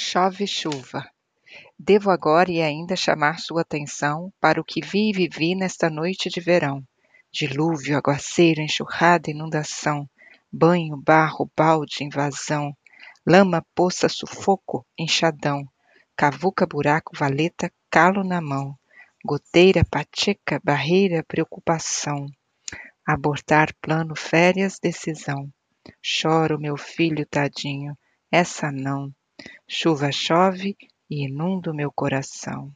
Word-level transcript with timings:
Chove 0.00 0.46
chuva. 0.46 1.10
Devo 1.76 2.12
agora 2.12 2.52
e 2.52 2.62
ainda 2.62 2.94
chamar 2.94 3.40
sua 3.40 3.62
atenção 3.62 4.32
para 4.40 4.60
o 4.60 4.64
que 4.64 4.80
vi 4.80 5.10
e 5.10 5.12
vivi 5.12 5.56
nesta 5.56 5.90
noite 5.90 6.30
de 6.30 6.40
verão. 6.40 6.86
Dilúvio, 7.32 7.96
aguaceiro, 7.96 8.60
enxurrada, 8.60 9.28
inundação, 9.28 10.08
banho, 10.52 10.96
barro, 10.96 11.50
balde, 11.54 12.04
invasão, 12.04 12.72
lama, 13.26 13.66
poça, 13.74 14.08
sufoco, 14.08 14.86
enxadão, 14.96 15.68
cavuca, 16.16 16.64
buraco, 16.64 17.18
valeta, 17.18 17.68
calo 17.90 18.22
na 18.22 18.40
mão, 18.40 18.78
goteira, 19.24 19.84
pacheca, 19.84 20.60
barreira, 20.62 21.24
preocupação, 21.26 22.26
abortar 23.04 23.74
plano, 23.80 24.14
férias, 24.14 24.78
decisão. 24.80 25.52
Choro, 26.00 26.56
meu 26.56 26.76
filho 26.76 27.26
tadinho, 27.26 27.98
essa 28.30 28.70
não. 28.70 29.12
Chuva 29.68 30.10
chove 30.10 30.76
e 31.08 31.24
inunda 31.26 31.70
o 31.70 31.74
meu 31.74 31.92
coração. 31.92 32.72